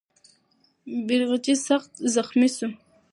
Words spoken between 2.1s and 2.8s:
زخمي سو.